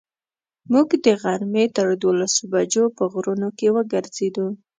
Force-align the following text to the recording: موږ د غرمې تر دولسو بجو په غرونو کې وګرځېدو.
موږ 0.71 0.87
د 1.05 1.07
غرمې 1.21 1.65
تر 1.77 1.87
دولسو 2.03 2.41
بجو 2.51 2.83
په 2.97 3.03
غرونو 3.11 3.47
کې 3.57 3.67
وګرځېدو. 3.75 4.47